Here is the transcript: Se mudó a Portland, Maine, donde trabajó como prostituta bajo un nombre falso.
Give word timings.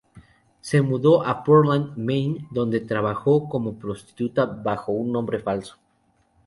Se 0.61 0.81
mudó 0.81 1.23
a 1.23 1.43
Portland, 1.43 1.95
Maine, 1.95 2.47
donde 2.49 2.79
trabajó 2.79 3.47
como 3.47 3.77
prostituta 3.77 4.47
bajo 4.47 4.91
un 4.93 5.11
nombre 5.11 5.37
falso. 5.37 5.77